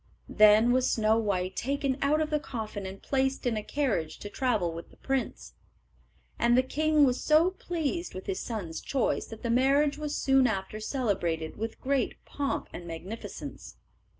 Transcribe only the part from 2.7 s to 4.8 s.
and placed in a carriage to travel